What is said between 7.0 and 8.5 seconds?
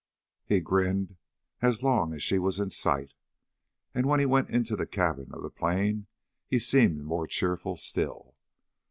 more cheerful still.